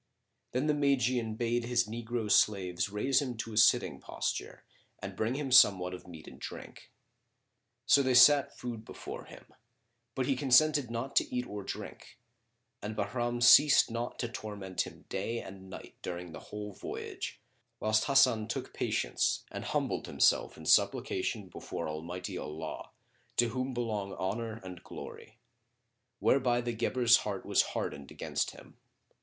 Then 0.53 0.65
the 0.65 0.73
Magian 0.73 1.35
bade 1.35 1.65
his 1.65 1.85
negro 1.85 2.31
slaves 2.31 2.89
raise 2.89 3.21
him 3.21 3.37
to 3.37 3.53
a 3.53 3.57
sitting 3.57 3.99
posture 3.99 4.63
and 4.97 5.15
bring 5.15 5.35
him 5.35 5.51
somewhat 5.51 5.93
of 5.93 6.07
meat 6.07 6.27
and 6.27 6.39
drink. 6.39 6.89
So 7.85 8.01
they 8.01 8.15
sat 8.15 8.57
food 8.57 8.83
before 8.83 9.25
him; 9.25 9.53
but 10.15 10.25
he 10.25 10.35
consented 10.35 10.89
not 10.89 11.15
to 11.17 11.31
eat 11.31 11.45
or 11.45 11.61
drink; 11.61 12.17
and 12.81 12.95
Bahram 12.95 13.41
ceased 13.41 13.91
not 13.91 14.17
to 14.17 14.27
torment 14.27 14.87
him 14.87 15.05
day 15.07 15.39
and 15.39 15.69
night 15.69 15.93
during 16.01 16.31
the 16.31 16.39
whole 16.49 16.73
voyage, 16.73 17.39
whilst 17.79 18.05
Hasan 18.05 18.47
took 18.47 18.73
patience 18.73 19.45
and 19.51 19.65
humbled 19.65 20.07
himself 20.07 20.57
in 20.57 20.65
supplication 20.65 21.47
before 21.47 21.87
Almighty 21.87 22.39
Allah 22.39 22.89
to 23.37 23.49
whom 23.49 23.75
belong 23.75 24.13
Honour 24.13 24.61
and 24.63 24.83
Glory; 24.83 25.37
whereby 26.17 26.59
the 26.59 26.73
Guebre's 26.73 27.17
heart 27.17 27.45
was 27.45 27.61
hardened 27.77 28.09
against 28.09 28.49
him. 28.49 28.77